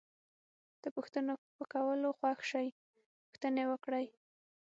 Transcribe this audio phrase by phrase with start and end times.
[0.83, 2.67] د پوښتنو په کولو خوښ شئ
[3.25, 4.05] پوښتنې وکړئ.